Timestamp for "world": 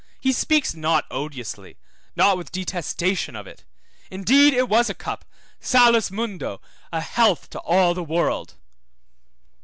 8.03-8.55